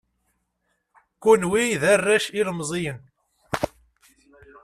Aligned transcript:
Kunwi 1.21 1.65
d 1.81 1.83
arrac 1.93 2.25
ilemẓiyen. 2.39 2.99